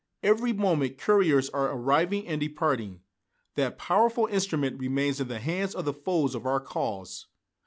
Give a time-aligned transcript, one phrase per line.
[0.23, 3.01] Every moment couriers are arriving and departing.
[3.53, 7.27] That powerful instrument remains in the hands of the foes of our cause!